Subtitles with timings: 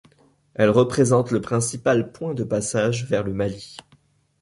[0.55, 3.77] Elle représente le principal point de passage vers le Mali.